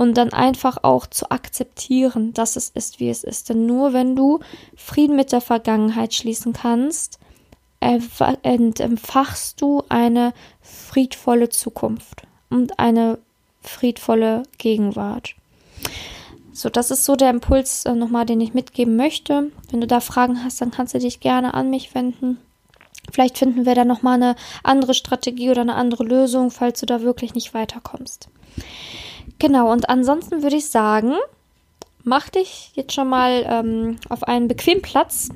und 0.02 0.18
dann 0.18 0.34
einfach 0.34 0.80
auch 0.82 1.06
zu 1.06 1.30
akzeptieren, 1.30 2.34
dass 2.34 2.56
es 2.56 2.70
ist, 2.70 3.00
wie 3.00 3.12
es 3.12 3.24
ist. 3.24 3.50
Denn 3.50 3.68
nur 3.68 3.94
wenn 3.94 4.16
du 4.16 4.40
Frieden 4.76 5.16
mit 5.16 5.32
der 5.32 5.42
Vergangenheit 5.42 6.16
schließen 6.16 6.54
kannst, 6.54 7.20
entfachst 7.80 9.62
du 9.62 9.84
eine 9.90 10.34
friedvolle 10.60 11.50
Zukunft 11.50 12.24
und 12.50 12.80
eine 12.80 13.20
friedvolle 13.62 14.42
Gegenwart. 14.58 15.36
So, 16.52 16.70
das 16.70 16.90
ist 16.90 17.06
so 17.06 17.16
der 17.16 17.30
Impuls 17.30 17.86
äh, 17.86 17.94
nochmal, 17.94 18.26
den 18.26 18.42
ich 18.42 18.56
mitgeben 18.56 18.96
möchte. 18.96 19.52
Wenn 19.70 19.82
du 19.82 19.88
da 19.88 20.00
Fragen 20.00 20.44
hast, 20.44 20.62
dann 20.62 20.72
kannst 20.72 20.96
du 20.96 21.00
dich 21.00 21.20
gerne 21.20 21.54
an 21.54 21.70
mich 21.70 21.94
wenden. 21.94 22.40
Vielleicht 23.12 23.38
finden 23.38 23.68
wir 23.68 23.76
da 23.76 23.86
nochmal 23.86 24.16
eine 24.16 24.36
andere 24.64 24.96
Strategie 24.96 25.52
oder 25.52 25.62
eine 25.62 25.76
andere 25.76 26.04
Lösung, 26.04 26.50
falls 26.50 26.80
du 26.80 26.88
da 26.88 27.02
wirklich 27.02 27.36
nicht 27.36 27.54
weiterkommst. 27.54 28.30
Genau, 29.42 29.72
und 29.72 29.90
ansonsten 29.90 30.44
würde 30.44 30.58
ich 30.58 30.68
sagen, 30.68 31.16
mach 32.04 32.30
dich 32.30 32.74
jetzt 32.76 32.94
schon 32.94 33.10
mal 33.10 33.44
ähm, 33.48 33.98
auf 34.08 34.22
einen 34.26 34.48
bequemen 34.48 34.84
Platz. 34.84 35.30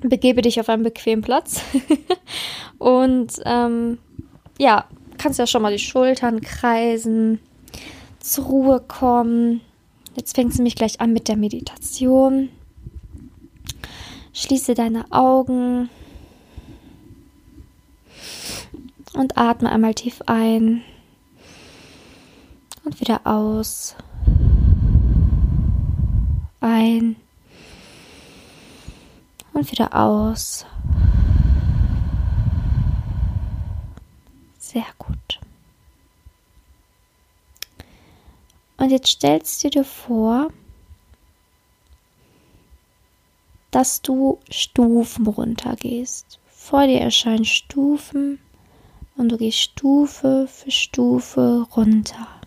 Begebe 0.00 0.40
dich 0.40 0.58
auf 0.58 0.70
einen 0.70 0.82
bequemen 0.82 1.22
Platz. 1.22 1.60
und 2.78 3.34
ähm, 3.44 3.98
ja, 4.58 4.86
kannst 5.18 5.38
ja 5.38 5.46
schon 5.46 5.60
mal 5.60 5.72
die 5.72 5.78
Schultern 5.78 6.40
kreisen, 6.40 7.38
zur 8.18 8.46
Ruhe 8.46 8.80
kommen. 8.80 9.60
Jetzt 10.16 10.34
fängst 10.34 10.58
du 10.58 10.62
mich 10.62 10.74
gleich 10.74 11.02
an 11.02 11.12
mit 11.12 11.28
der 11.28 11.36
Meditation. 11.36 12.48
Schließe 14.32 14.72
deine 14.72 15.04
Augen 15.12 15.90
und 19.12 19.36
atme 19.36 19.70
einmal 19.70 19.92
tief 19.92 20.22
ein 20.24 20.82
und 22.84 23.00
wieder 23.00 23.20
aus. 23.24 23.96
Ein 26.60 27.16
und 29.52 29.70
wieder 29.70 29.94
aus. 29.94 30.64
Sehr 34.58 34.86
gut. 34.98 35.40
Und 38.78 38.90
jetzt 38.90 39.08
stellst 39.08 39.62
du 39.62 39.70
dir 39.70 39.84
vor, 39.84 40.48
dass 43.70 44.02
du 44.02 44.38
Stufen 44.50 45.26
runtergehst. 45.26 46.38
Vor 46.46 46.86
dir 46.86 47.00
erscheinen 47.00 47.44
Stufen 47.44 48.38
und 49.16 49.30
du 49.30 49.36
gehst 49.36 49.58
Stufe 49.58 50.46
für 50.48 50.70
Stufe 50.70 51.66
runter. 51.76 52.41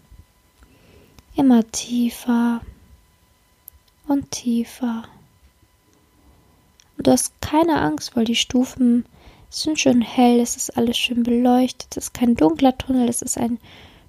Immer 1.35 1.69
tiefer 1.71 2.61
und 4.07 4.31
tiefer. 4.31 5.03
Und 6.97 7.07
du 7.07 7.11
hast 7.11 7.33
keine 7.41 7.81
Angst, 7.81 8.15
weil 8.15 8.25
die 8.25 8.35
Stufen 8.35 9.05
sind 9.49 9.79
schön 9.79 10.01
hell, 10.01 10.39
es 10.39 10.55
ist 10.55 10.77
alles 10.77 10.97
schön 10.97 11.23
beleuchtet, 11.23 11.87
es 11.91 12.05
ist 12.05 12.13
kein 12.13 12.35
dunkler 12.35 12.77
Tunnel, 12.77 13.07
es 13.09 13.21
ist 13.21 13.37
ein 13.37 13.59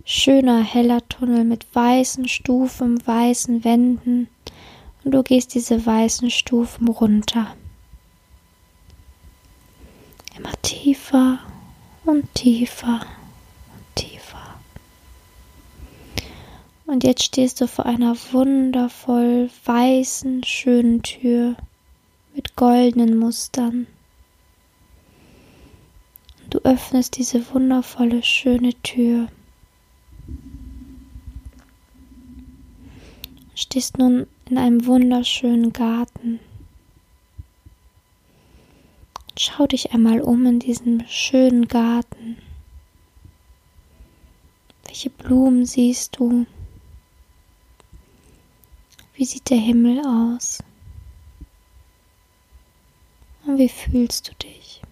schöner, 0.05 0.63
heller 0.63 1.07
Tunnel 1.09 1.45
mit 1.45 1.67
weißen 1.75 2.29
Stufen, 2.29 3.05
weißen 3.07 3.65
Wänden 3.65 4.29
und 5.05 5.13
du 5.13 5.23
gehst 5.23 5.55
diese 5.55 5.85
weißen 5.85 6.31
Stufen 6.31 6.89
runter. 6.89 7.57
Immer 10.37 10.53
tiefer 10.63 11.39
und 12.05 12.33
tiefer 12.35 13.01
und 13.01 13.95
tiefer. 13.95 14.57
Und 16.87 17.03
jetzt 17.03 17.25
stehst 17.25 17.61
du 17.61 17.67
vor 17.67 17.85
einer 17.85 18.17
wundervoll 18.31 19.51
weißen, 19.65 20.45
schönen 20.45 21.03
Tür 21.03 21.57
mit 22.35 22.55
goldenen 22.55 23.19
Mustern. 23.19 23.89
Du 26.49 26.59
öffnest 26.61 27.17
diese 27.17 27.53
wundervolle, 27.53 28.23
schöne 28.23 28.73
Tür. 28.83 29.27
Stehst 33.57 33.99
nun 33.99 34.29
in 34.49 34.57
einem 34.57 34.87
wunderschönen 34.87 35.73
Garten. 35.73 36.39
Schau 39.37 39.67
dich 39.67 39.93
einmal 39.93 40.21
um 40.21 40.47
in 40.47 40.61
diesem 40.61 41.03
schönen 41.09 41.67
Garten. 41.67 42.37
Welche 44.87 45.11
Blumen 45.11 45.67
siehst 45.67 46.19
du? 46.19 46.47
Wie 49.17 49.25
sieht 49.25 49.49
der 49.49 49.57
Himmel 49.57 50.01
aus? 50.01 50.63
Und 53.47 53.57
wie 53.57 53.69
fühlst 53.71 54.29
du 54.29 54.35
dich? 54.35 54.83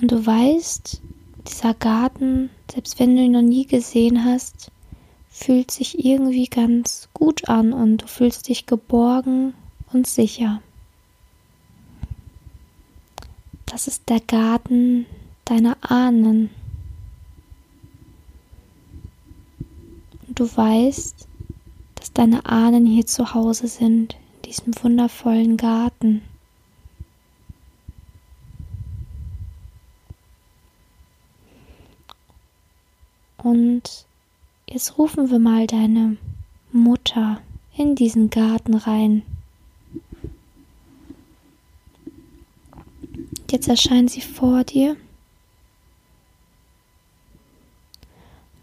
Und 0.00 0.10
du 0.10 0.26
weißt, 0.26 1.00
dieser 1.46 1.74
Garten, 1.74 2.50
selbst 2.68 2.98
wenn 2.98 3.14
du 3.14 3.22
ihn 3.22 3.32
noch 3.32 3.42
nie 3.42 3.66
gesehen 3.66 4.24
hast, 4.24 4.72
fühlt 5.30 5.70
sich 5.70 6.04
irgendwie 6.04 6.46
ganz 6.46 7.08
gut 7.14 7.48
an 7.48 7.72
und 7.72 7.98
du 7.98 8.06
fühlst 8.08 8.48
dich 8.48 8.66
geborgen 8.66 9.54
und 9.92 10.06
sicher. 10.06 10.60
Das 13.66 13.86
ist 13.86 14.08
der 14.08 14.20
Garten 14.20 15.06
deiner 15.44 15.76
Ahnen. 15.80 16.50
Und 20.26 20.38
du 20.38 20.44
weißt, 20.44 21.28
dass 21.94 22.12
deine 22.12 22.46
Ahnen 22.46 22.84
hier 22.84 23.06
zu 23.06 23.32
Hause 23.32 23.68
sind, 23.68 24.16
in 24.36 24.42
diesem 24.42 24.74
wundervollen 24.82 25.56
Garten. 25.56 26.22
Und 33.38 34.06
jetzt 34.70 34.96
rufen 34.98 35.30
wir 35.30 35.38
mal 35.38 35.66
deine 35.66 36.16
Mutter 36.72 37.42
in 37.76 37.94
diesen 37.94 38.30
Garten 38.30 38.74
rein. 38.74 39.22
Jetzt 43.50 43.68
erscheint 43.68 44.10
sie 44.10 44.20
vor 44.20 44.64
dir. 44.64 44.96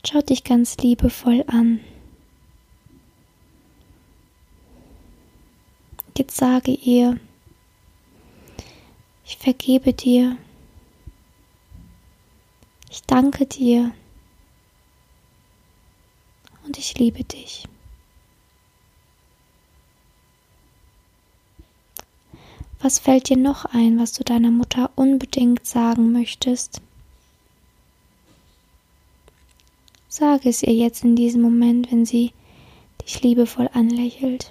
Schaut 0.05 0.29
dich 0.29 0.45
ganz 0.45 0.77
liebevoll 0.77 1.43
an. 1.47 1.81
Jetzt 6.17 6.37
sage 6.37 6.71
ihr, 6.71 7.19
ich 9.25 9.37
vergebe 9.37 9.91
dir. 9.91 10.37
Ich 12.89 13.03
danke 13.03 13.45
dir 13.45 13.91
und 16.67 16.77
ich 16.77 16.97
liebe 16.99 17.23
dich. 17.23 17.63
Was 22.79 22.99
fällt 22.99 23.29
dir 23.29 23.37
noch 23.37 23.65
ein, 23.65 23.97
was 23.97 24.11
du 24.11 24.23
deiner 24.23 24.51
Mutter 24.51 24.91
unbedingt 24.95 25.65
sagen 25.65 26.11
möchtest? 26.11 26.81
Sage 30.09 30.49
es 30.49 30.61
ihr 30.61 30.73
jetzt 30.73 31.03
in 31.03 31.15
diesem 31.15 31.41
Moment, 31.41 31.91
wenn 31.91 32.05
sie 32.05 32.33
dich 33.03 33.21
liebevoll 33.21 33.69
anlächelt. 33.73 34.49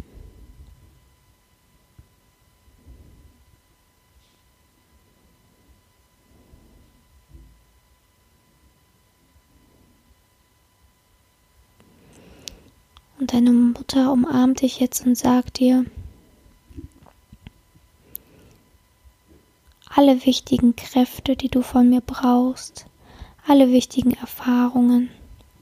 Und 13.27 13.33
deine 13.33 13.53
Mutter 13.53 14.13
umarmt 14.13 14.61
dich 14.61 14.79
jetzt 14.79 15.05
und 15.05 15.19
sagt 15.19 15.59
dir, 15.59 15.85
alle 19.89 20.25
wichtigen 20.25 20.77
Kräfte, 20.77 21.35
die 21.35 21.49
du 21.49 21.63
von 21.63 21.91
mir 21.91 22.03
brauchst, 22.03 22.87
alle 23.45 23.73
wichtigen 23.73 24.13
Erfahrungen 24.13 25.11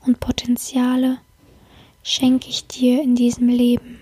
und 0.00 0.20
Potenziale 0.20 1.16
schenke 2.02 2.50
ich 2.50 2.66
dir 2.66 3.02
in 3.02 3.14
diesem 3.14 3.48
Leben. 3.48 3.98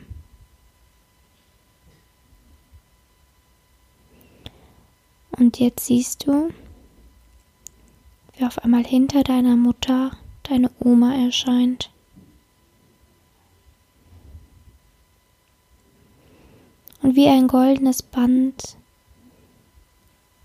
Und 5.39 5.61
jetzt 5.61 5.87
siehst 5.87 6.27
du, 6.27 6.51
wie 8.37 8.45
auf 8.45 8.59
einmal 8.59 8.83
hinter 8.83 9.23
deiner 9.23 9.55
Mutter 9.55 10.11
deine 10.43 10.69
Oma 10.81 11.15
erscheint. 11.15 11.92
Und 17.03 17.17
wie 17.17 17.29
ein 17.29 17.49
goldenes 17.49 18.03
Band 18.03 18.77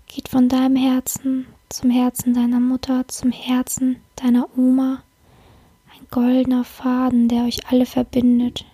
geht 0.08 0.28
von 0.28 0.48
deinem 0.48 0.76
Herzen 0.76 1.46
zum 1.68 1.90
Herzen 1.90 2.34
deiner 2.34 2.60
Mutter, 2.60 3.06
zum 3.08 3.30
Herzen 3.30 3.96
deiner 4.16 4.48
Oma. 4.56 5.02
Ein 5.92 6.06
goldener 6.10 6.64
Faden, 6.64 7.28
der 7.28 7.44
euch 7.44 7.66
alle 7.68 7.86
verbindet. 7.86 8.64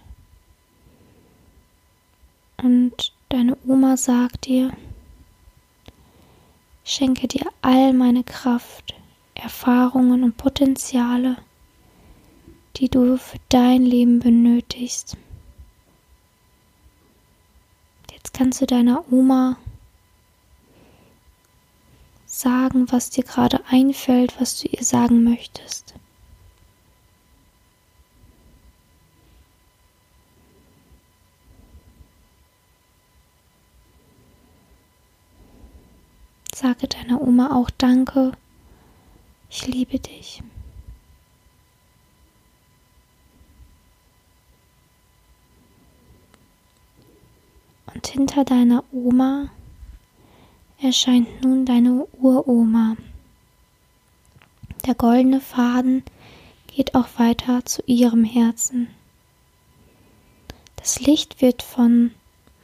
Und 2.57 3.12
deine 3.29 3.57
Oma 3.67 3.97
sagt 3.97 4.47
dir, 4.47 4.73
schenke 6.85 7.29
dir 7.29 7.47
all 7.62 7.93
meine 7.93 8.25
Kraft, 8.25 8.95
Erfahrungen 9.35 10.23
und 10.23 10.37
Potenziale, 10.37 11.37
die 12.76 12.88
du 12.88 13.19
für 13.19 13.38
dein 13.49 13.83
Leben 13.83 14.21
benötigst. 14.21 15.17
Jetzt 18.25 18.33
kannst 18.33 18.62
du 18.62 18.66
deiner 18.66 19.04
Oma 19.12 19.59
sagen, 22.25 22.90
was 22.90 23.11
dir 23.11 23.23
gerade 23.23 23.61
einfällt, 23.69 24.40
was 24.40 24.61
du 24.61 24.69
ihr 24.69 24.83
sagen 24.83 25.25
möchtest. 25.25 25.95
Sage 36.54 36.88
deiner 36.88 37.21
Oma 37.21 37.54
auch 37.54 37.69
Danke, 37.76 38.33
ich 39.50 39.66
liebe 39.66 39.99
dich. 39.99 40.43
Und 47.95 48.07
hinter 48.07 48.45
deiner 48.45 48.85
Oma 48.93 49.49
erscheint 50.81 51.43
nun 51.43 51.65
deine 51.65 52.07
Uroma. 52.21 52.97
Der 54.87 54.95
goldene 54.95 55.41
Faden 55.41 56.03
geht 56.67 56.95
auch 56.95 57.09
weiter 57.17 57.65
zu 57.65 57.83
ihrem 57.87 58.25
Herzen. 58.25 58.89
Das 60.77 61.01
Licht 61.01 61.41
wird 61.41 61.63
von 61.63 62.11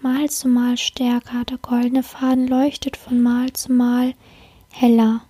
Mal 0.02 0.28
zu 0.28 0.48
Mal 0.48 0.76
stärker, 0.76 1.44
der 1.44 1.58
goldene 1.58 2.02
Faden 2.02 2.48
leuchtet 2.48 2.96
von 2.96 3.22
Mal 3.22 3.52
zu 3.52 3.72
Mal 3.72 4.14
heller, 4.70 5.22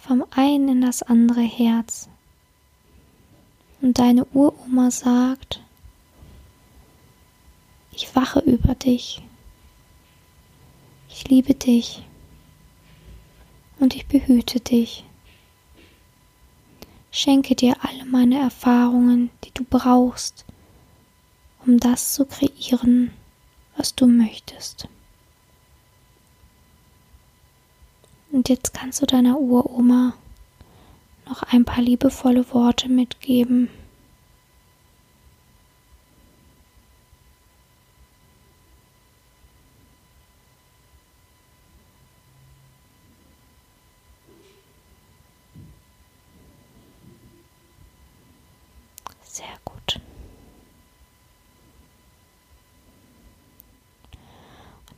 vom 0.00 0.24
einen 0.30 0.68
in 0.68 0.80
das 0.80 1.02
andere 1.02 1.42
Herz. 1.42 2.08
Und 3.80 3.98
deine 3.98 4.26
Uroma 4.34 4.90
sagt, 4.90 5.62
ich 7.92 8.14
wache 8.14 8.40
über 8.40 8.74
dich, 8.74 9.22
ich 11.08 11.28
liebe 11.28 11.54
dich 11.54 12.02
und 13.78 13.94
ich 13.94 14.06
behüte 14.06 14.60
dich. 14.60 15.04
Schenke 17.12 17.56
dir 17.56 17.76
alle 17.82 18.04
meine 18.04 18.38
Erfahrungen, 18.38 19.30
die 19.44 19.50
du 19.52 19.64
brauchst, 19.68 20.44
um 21.66 21.80
das 21.80 22.12
zu 22.14 22.24
kreieren, 22.24 23.10
was 23.76 23.94
du 23.96 24.06
möchtest. 24.06 24.88
Und 28.30 28.48
jetzt 28.48 28.72
kannst 28.74 29.02
du 29.02 29.06
deiner 29.06 29.38
Uroma 29.40 30.14
noch 31.26 31.42
ein 31.42 31.64
paar 31.64 31.82
liebevolle 31.82 32.52
Worte 32.52 32.88
mitgeben. 32.88 33.68
Sehr 49.22 49.46
gut. 49.64 50.00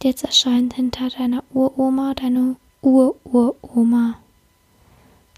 Jetzt 0.04 0.24
erscheint 0.24 0.74
hinter 0.74 1.10
deiner 1.10 1.44
Uroma 1.52 2.14
deine 2.14 2.56
Ururoma. 2.80 4.18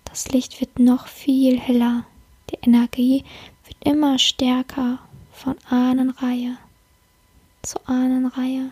Das 0.05 0.29
Licht 0.29 0.61
wird 0.61 0.79
noch 0.79 1.09
viel 1.09 1.59
heller. 1.59 2.05
Die 2.51 2.59
Energie 2.63 3.25
wird 3.65 3.77
immer 3.85 4.19
stärker 4.19 4.99
von 5.33 5.57
Ahnenreihe 5.69 6.57
zu 7.65 7.79
Ahnenreihe. 7.87 8.71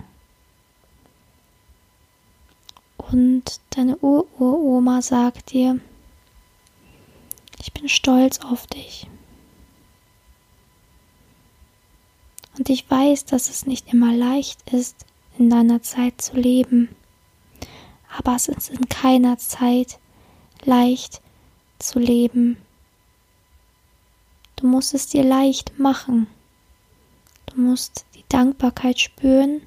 Und 2.98 3.60
deine 3.70 3.96
Ururoma 3.98 5.02
sagt 5.02 5.52
dir, 5.52 5.80
ich 7.58 7.72
bin 7.72 7.88
stolz 7.88 8.40
auf 8.40 8.66
dich. 8.66 9.06
Und 12.58 12.68
ich 12.68 12.88
weiß, 12.90 13.24
dass 13.24 13.48
es 13.48 13.66
nicht 13.66 13.92
immer 13.92 14.12
leicht 14.12 14.70
ist, 14.72 15.06
in 15.38 15.50
deiner 15.50 15.82
Zeit 15.82 16.20
zu 16.20 16.36
leben. 16.36 16.88
Aber 18.16 18.36
es 18.36 18.48
ist 18.48 18.70
in 18.70 18.88
keiner 18.88 19.38
Zeit 19.38 19.98
leicht 20.64 21.20
zu 21.78 21.98
leben. 21.98 22.56
Du 24.56 24.66
musst 24.66 24.94
es 24.94 25.06
dir 25.08 25.24
leicht 25.24 25.78
machen. 25.78 26.26
Du 27.46 27.60
musst 27.60 28.06
die 28.14 28.24
Dankbarkeit 28.28 29.00
spüren 29.00 29.62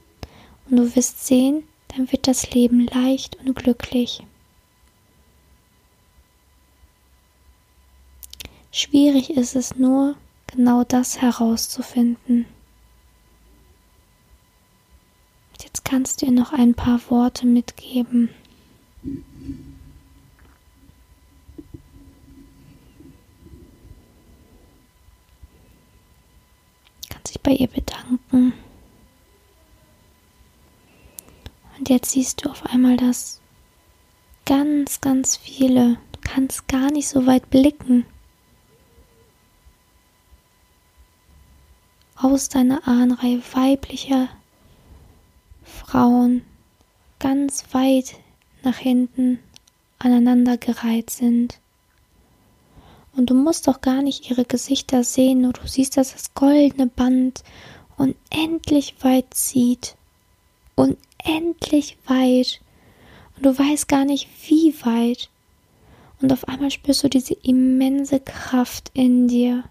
und 0.69 0.77
du 0.77 0.95
wirst 0.95 1.25
sehen, 1.25 1.63
dann 1.89 2.11
wird 2.11 2.27
das 2.27 2.51
Leben 2.51 2.87
leicht 2.87 3.37
und 3.37 3.55
glücklich. 3.55 4.23
Schwierig 8.71 9.29
ist 9.29 9.55
es 9.55 9.75
nur, 9.75 10.15
genau 10.47 10.83
das 10.83 11.21
herauszufinden. 11.21 12.45
Jetzt 15.63 15.85
kannst 15.85 16.21
du 16.21 16.27
ihr 16.27 16.31
noch 16.31 16.53
ein 16.53 16.73
paar 16.73 16.99
Worte 17.09 17.45
mitgeben. 17.45 18.29
Kannst 27.09 27.33
dich 27.33 27.41
bei 27.41 27.51
ihr 27.51 27.67
bedanken. 27.67 28.53
Und 31.77 31.89
jetzt 31.89 32.11
siehst 32.11 32.43
du 32.43 32.49
auf 32.49 32.65
einmal, 32.65 32.97
dass 32.97 33.41
ganz, 34.45 35.01
ganz 35.01 35.35
viele, 35.35 35.97
du 36.13 36.19
kannst 36.21 36.67
gar 36.67 36.91
nicht 36.91 37.07
so 37.07 37.25
weit 37.25 37.49
blicken, 37.49 38.05
aus 42.15 42.49
deiner 42.49 42.87
Ahnenreihe 42.87 43.41
weiblicher 43.53 44.29
Frauen 45.85 46.41
ganz 47.19 47.65
weit 47.71 48.15
nach 48.63 48.77
hinten 48.77 49.39
aneinandergereiht 49.99 51.11
sind. 51.11 51.59
Und 53.15 53.29
du 53.29 53.35
musst 53.35 53.67
doch 53.67 53.81
gar 53.81 54.01
nicht 54.01 54.29
ihre 54.29 54.45
Gesichter 54.45 55.03
sehen, 55.03 55.41
nur 55.41 55.53
du 55.53 55.67
siehst, 55.67 55.95
dass 55.95 56.13
das 56.13 56.33
goldene 56.33 56.87
Band 56.87 57.43
unendlich 57.97 58.95
weit 59.01 59.33
zieht. 59.33 59.95
Unendlich 60.75 61.97
weit. 62.07 62.59
Und 63.35 63.45
du 63.45 63.57
weißt 63.57 63.87
gar 63.87 64.05
nicht, 64.05 64.27
wie 64.47 64.73
weit. 64.83 65.29
Und 66.19 66.33
auf 66.33 66.47
einmal 66.47 66.71
spürst 66.71 67.03
du 67.03 67.09
diese 67.09 67.35
immense 67.35 68.19
Kraft 68.19 68.89
in 68.93 69.27
dir. 69.27 69.63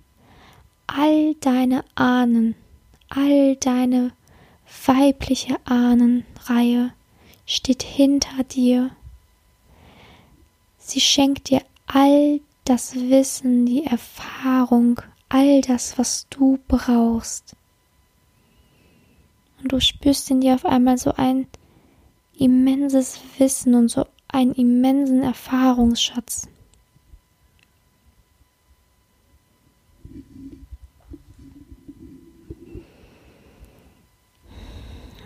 All 0.87 1.35
deine 1.41 1.85
Ahnen, 1.97 2.55
all 3.09 3.57
deine 3.57 4.13
weibliche 4.87 5.57
Ahnenreihe 5.65 6.93
steht 7.47 7.83
hinter 7.83 8.45
dir. 8.45 8.91
Sie 10.79 11.01
schenkt 11.01 11.51
dir 11.51 11.63
all 11.87 12.41
das 12.65 12.95
Wissen, 12.95 13.67
die 13.67 13.85
Erfahrung, 13.85 15.01
all 15.29 15.61
das, 15.61 15.99
was 15.99 16.27
du 16.31 16.59
brauchst. 16.69 17.57
Und 19.61 19.73
du 19.73 19.81
spürst 19.81 20.31
in 20.31 20.41
dir 20.41 20.55
auf 20.55 20.67
einmal 20.67 20.99
so 20.99 21.13
ein 21.15 21.47
immenses 22.39 23.21
Wissen 23.39 23.75
und 23.75 23.89
so 23.89 24.07
einen 24.29 24.53
immensen 24.53 25.23
Erfahrungsschatz. 25.23 26.49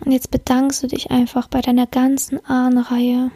Und 0.08 0.14
jetzt 0.14 0.30
bedankst 0.30 0.82
du 0.82 0.86
dich 0.86 1.10
einfach 1.10 1.48
bei 1.48 1.60
deiner 1.60 1.86
ganzen 1.86 2.42
Ahnenreihe. 2.46 3.30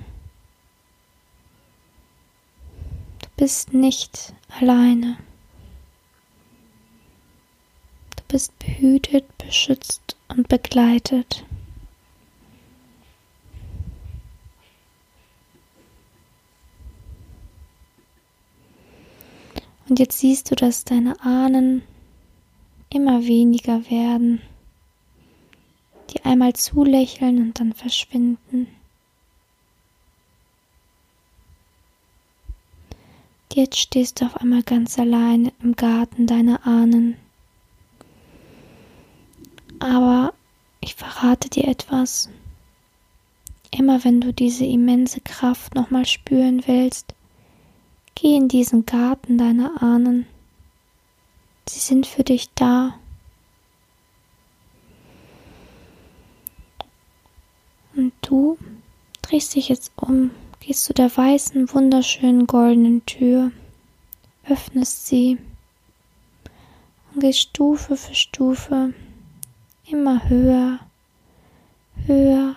Du 3.21 3.29
bist 3.37 3.75
nicht 3.75 4.33
alleine. 4.59 5.19
Du 8.17 8.23
bist 8.29 8.59
behütet, 8.59 9.27
beschützt 9.37 10.17
und 10.29 10.49
begleitet. 10.49 11.45
Und 19.91 19.99
jetzt 19.99 20.21
siehst 20.21 20.51
du, 20.51 20.55
dass 20.55 20.85
deine 20.85 21.21
Ahnen 21.21 21.83
immer 22.89 23.27
weniger 23.27 23.91
werden 23.91 24.41
einmal 26.33 26.55
zulächeln 26.55 27.39
und 27.39 27.61
dann 27.61 27.73
verschwinden. 27.73 28.67
Jetzt 33.53 33.79
stehst 33.79 34.21
du 34.21 34.25
auf 34.25 34.37
einmal 34.39 34.63
ganz 34.63 34.99
allein 34.99 35.53
im 35.63 35.77
Garten 35.77 36.27
deiner 36.27 36.67
Ahnen. 36.67 37.17
Aber 39.79 40.33
ich 40.81 40.95
verrate 40.95 41.51
dir 41.51 41.69
etwas. 41.69 42.31
Immer 43.71 44.05
wenn 44.05 44.21
du 44.21 44.33
diese 44.33 44.65
immense 44.65 45.21
Kraft 45.21 45.75
nochmal 45.75 46.07
spüren 46.07 46.63
willst, 46.67 47.15
geh 48.15 48.37
in 48.37 48.49
diesen 48.49 48.87
Garten 48.87 49.37
deiner 49.37 49.83
Ahnen. 49.83 50.27
Sie 51.69 51.81
sind 51.81 52.07
für 52.07 52.25
dich 52.25 52.49
da. 52.55 52.99
Und 57.95 58.13
du 58.33 58.57
drehst 59.21 59.55
dich 59.55 59.69
jetzt 59.69 59.93
um 59.95 60.31
gehst 60.61 60.85
zu 60.85 60.95
der 60.95 61.15
weißen, 61.15 61.75
wunderschönen 61.75 62.47
goldenen 62.47 63.05
Tür, 63.05 63.53
öffnest 64.49 65.07
sie 65.07 65.39
und 67.13 67.21
gehst 67.21 67.41
Stufe 67.41 67.95
für 67.95 68.15
Stufe 68.15 68.95
immer 69.85 70.29
höher, 70.31 70.79
höher, 72.07 72.55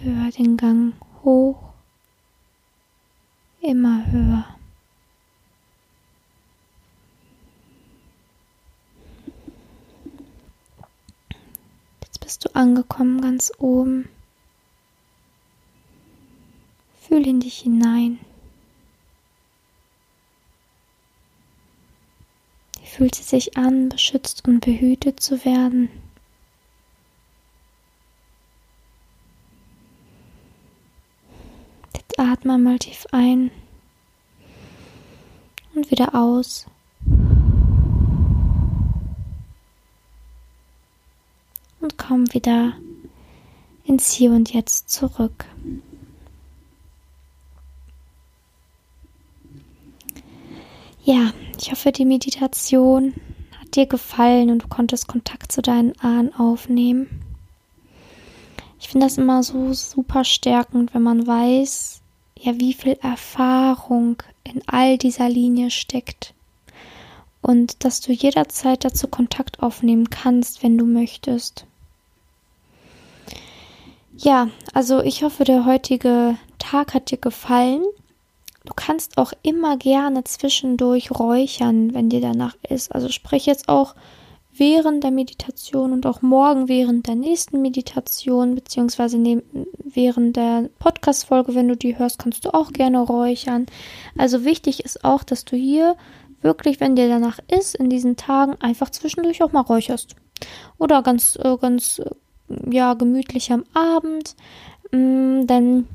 höher 0.00 0.30
den 0.30 0.56
Gang 0.56 0.94
hoch, 1.22 1.58
immer 3.60 4.10
höher. 4.10 4.46
Jetzt 12.00 12.20
bist 12.20 12.44
du 12.46 12.54
angekommen 12.54 13.20
ganz 13.20 13.52
oben. 13.58 14.08
Fühl 17.12 17.26
in 17.26 17.40
dich 17.40 17.58
hinein. 17.58 18.18
Wie 22.80 22.86
fühlt 22.86 23.14
sie 23.14 23.22
sich 23.22 23.58
an, 23.58 23.90
beschützt 23.90 24.48
und 24.48 24.60
behütet 24.60 25.20
zu 25.20 25.44
werden? 25.44 25.90
Jetzt 31.94 32.18
atme 32.18 32.56
mal 32.56 32.78
tief 32.78 33.04
ein 33.12 33.50
und 35.74 35.90
wieder 35.90 36.14
aus. 36.14 36.64
Und 41.78 41.98
komm 41.98 42.32
wieder 42.32 42.72
ins 43.84 44.12
Hier 44.12 44.30
und 44.30 44.54
Jetzt 44.54 44.88
zurück. 44.88 45.44
Ja, 51.04 51.32
ich 51.60 51.72
hoffe, 51.72 51.90
die 51.90 52.04
Meditation 52.04 53.14
hat 53.60 53.74
dir 53.74 53.86
gefallen 53.86 54.50
und 54.50 54.62
du 54.62 54.68
konntest 54.68 55.08
Kontakt 55.08 55.50
zu 55.50 55.60
deinen 55.60 55.98
Ahnen 55.98 56.32
aufnehmen. 56.34 57.22
Ich 58.78 58.88
finde 58.88 59.06
das 59.06 59.18
immer 59.18 59.42
so 59.42 59.72
super 59.72 60.24
stärkend, 60.24 60.94
wenn 60.94 61.02
man 61.02 61.26
weiß, 61.26 62.02
ja, 62.38 62.58
wie 62.58 62.72
viel 62.72 62.98
Erfahrung 63.02 64.22
in 64.44 64.62
all 64.66 64.96
dieser 64.96 65.28
Linie 65.28 65.70
steckt. 65.70 66.34
Und 67.40 67.84
dass 67.84 68.00
du 68.00 68.12
jederzeit 68.12 68.84
dazu 68.84 69.08
Kontakt 69.08 69.60
aufnehmen 69.60 70.08
kannst, 70.08 70.62
wenn 70.62 70.78
du 70.78 70.86
möchtest. 70.86 71.66
Ja, 74.16 74.48
also 74.72 75.00
ich 75.02 75.24
hoffe, 75.24 75.42
der 75.42 75.64
heutige 75.64 76.36
Tag 76.58 76.94
hat 76.94 77.10
dir 77.10 77.18
gefallen. 77.18 77.82
Du 78.64 78.72
kannst 78.74 79.18
auch 79.18 79.32
immer 79.42 79.76
gerne 79.76 80.24
zwischendurch 80.24 81.10
räuchern, 81.10 81.94
wenn 81.94 82.08
dir 82.08 82.20
danach 82.20 82.56
ist. 82.68 82.94
Also 82.94 83.08
sprich 83.08 83.46
jetzt 83.46 83.68
auch 83.68 83.94
während 84.54 85.02
der 85.02 85.10
Meditation 85.10 85.92
und 85.92 86.06
auch 86.06 86.22
morgen 86.22 86.68
während 86.68 87.06
der 87.06 87.14
nächsten 87.14 87.62
Meditation, 87.62 88.54
beziehungsweise 88.54 89.18
während 89.82 90.36
der 90.36 90.68
Podcast-Folge, 90.78 91.54
wenn 91.54 91.68
du 91.68 91.76
die 91.76 91.98
hörst, 91.98 92.18
kannst 92.18 92.44
du 92.44 92.54
auch 92.54 92.72
gerne 92.72 93.00
räuchern. 93.00 93.66
Also 94.16 94.44
wichtig 94.44 94.84
ist 94.84 95.04
auch, 95.04 95.24
dass 95.24 95.44
du 95.44 95.56
hier 95.56 95.96
wirklich, 96.42 96.80
wenn 96.80 96.96
dir 96.96 97.08
danach 97.08 97.38
ist, 97.48 97.74
in 97.74 97.88
diesen 97.88 98.16
Tagen 98.16 98.56
einfach 98.60 98.90
zwischendurch 98.90 99.42
auch 99.42 99.52
mal 99.52 99.60
räucherst. 99.60 100.16
Oder 100.78 101.02
ganz, 101.02 101.36
äh, 101.36 101.56
ganz, 101.56 102.00
äh, 102.00 102.10
ja, 102.70 102.94
gemütlich 102.94 103.52
am 103.52 103.64
Abend. 103.74 104.36
Mm, 104.90 105.46
denn 105.46 105.86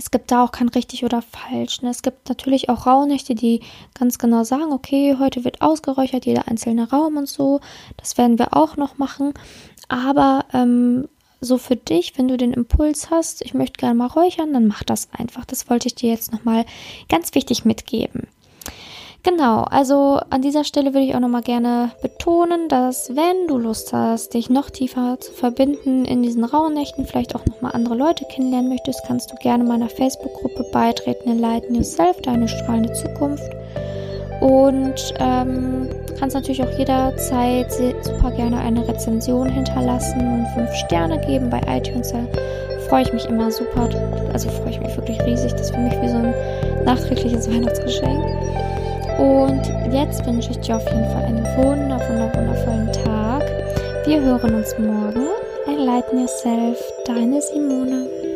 es 0.00 0.10
gibt 0.10 0.30
da 0.30 0.42
auch 0.42 0.50
kein 0.50 0.70
richtig 0.70 1.04
oder 1.04 1.20
falsch. 1.20 1.82
Ne? 1.82 1.90
Es 1.90 2.00
gibt 2.00 2.30
natürlich 2.30 2.70
auch 2.70 2.86
Rauhnächte, 2.86 3.34
die 3.34 3.60
ganz 3.92 4.18
genau 4.18 4.44
sagen, 4.44 4.72
okay, 4.72 5.16
heute 5.18 5.44
wird 5.44 5.60
ausgeräuchert, 5.60 6.24
jeder 6.24 6.48
einzelne 6.48 6.88
Raum 6.88 7.18
und 7.18 7.28
so. 7.28 7.60
Das 7.98 8.16
werden 8.16 8.38
wir 8.38 8.56
auch 8.56 8.78
noch 8.78 8.96
machen. 8.96 9.34
Aber 9.88 10.46
ähm, 10.54 11.06
so 11.42 11.58
für 11.58 11.76
dich, 11.76 12.16
wenn 12.16 12.28
du 12.28 12.38
den 12.38 12.54
Impuls 12.54 13.10
hast, 13.10 13.42
ich 13.42 13.52
möchte 13.52 13.78
gerne 13.78 13.94
mal 13.94 14.06
räuchern, 14.06 14.54
dann 14.54 14.66
mach 14.66 14.84
das 14.84 15.10
einfach. 15.12 15.44
Das 15.44 15.68
wollte 15.68 15.88
ich 15.88 15.96
dir 15.96 16.08
jetzt 16.08 16.32
nochmal 16.32 16.64
ganz 17.10 17.34
wichtig 17.34 17.66
mitgeben. 17.66 18.26
Genau, 19.22 19.64
also 19.64 20.18
an 20.30 20.40
dieser 20.40 20.64
Stelle 20.64 20.94
würde 20.94 21.04
ich 21.04 21.14
auch 21.14 21.20
nochmal 21.20 21.42
gerne 21.42 21.90
betonen, 22.00 22.68
dass 22.70 23.14
wenn 23.14 23.48
du 23.48 23.58
Lust 23.58 23.92
hast, 23.92 24.32
dich 24.32 24.48
noch 24.48 24.70
tiefer 24.70 25.20
zu 25.20 25.32
verbinden 25.32 26.06
in 26.06 26.22
diesen 26.22 26.42
rauen 26.42 26.72
Nächten, 26.72 27.04
vielleicht 27.04 27.34
auch 27.34 27.44
nochmal 27.44 27.72
andere 27.72 27.96
Leute 27.96 28.24
kennenlernen 28.24 28.70
möchtest, 28.70 29.02
kannst 29.06 29.30
du 29.30 29.36
gerne 29.36 29.62
meiner 29.64 29.90
Facebook-Gruppe 29.90 30.64
beitreten, 30.72 31.28
Enlighten 31.28 31.74
Yourself, 31.74 32.16
deine 32.22 32.48
strahlende 32.48 32.94
Zukunft. 32.94 33.44
Und 34.40 35.12
ähm, 35.18 35.90
kannst 36.18 36.34
natürlich 36.34 36.62
auch 36.62 36.78
jederzeit 36.78 37.70
super 38.02 38.30
gerne 38.30 38.58
eine 38.58 38.88
Rezension 38.88 39.50
hinterlassen 39.50 40.20
und 40.20 40.46
fünf 40.54 40.74
Sterne 40.86 41.20
geben 41.26 41.50
bei 41.50 41.60
iTunes. 41.68 42.10
Da 42.12 42.20
freue 42.88 43.02
ich 43.02 43.12
mich 43.12 43.26
immer 43.26 43.50
super. 43.50 43.90
Also 44.32 44.48
freue 44.48 44.70
ich 44.70 44.80
mich 44.80 44.96
wirklich 44.96 45.20
riesig. 45.26 45.52
Das 45.52 45.62
ist 45.62 45.74
für 45.74 45.80
mich 45.80 45.92
wie 46.00 46.08
so 46.08 46.16
ein 46.16 46.34
nachträgliches 46.86 47.50
Weihnachtsgeschenk. 47.52 48.69
Und 49.20 49.62
jetzt 49.92 50.24
wünsche 50.24 50.50
ich 50.50 50.60
dir 50.60 50.76
auf 50.76 50.84
jeden 50.86 51.04
Fall 51.10 51.24
einen 51.24 51.44
wunder, 51.58 52.00
wunder, 52.08 52.32
wundervollen 52.34 52.90
Tag. 53.04 53.42
Wir 54.06 54.18
hören 54.18 54.54
uns 54.54 54.78
morgen. 54.78 55.26
Enlighten 55.66 56.20
Yourself, 56.20 56.78
deine 57.04 57.42
Simone. 57.42 58.29